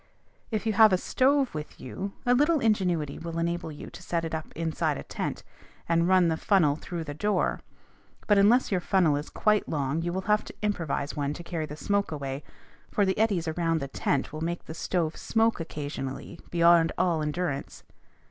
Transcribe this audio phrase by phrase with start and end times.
[0.49, 4.25] If you have a stove with you, a little ingenuity will enable you to set
[4.25, 5.43] it up inside a tent,
[5.87, 7.59] and run the funnel through the door.
[8.25, 11.67] But, unless your funnel is quite long, you will have to improvise one to carry
[11.67, 12.41] the smoke away,
[12.89, 17.83] for the eddies around the tent will make the stove smoke occasionally beyond all endurance.